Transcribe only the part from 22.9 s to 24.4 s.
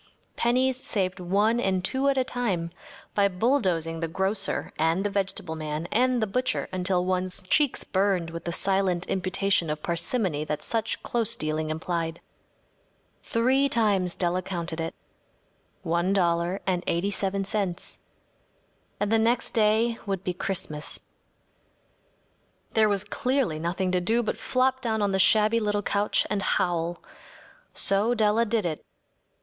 clearly nothing to do but